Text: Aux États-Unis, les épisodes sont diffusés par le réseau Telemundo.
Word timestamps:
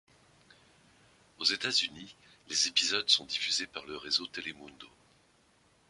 Aux 1.37 1.43
États-Unis, 1.45 2.15
les 2.49 2.67
épisodes 2.67 3.07
sont 3.07 3.25
diffusés 3.25 3.67
par 3.67 3.85
le 3.85 3.97
réseau 3.97 4.25
Telemundo. 4.25 4.87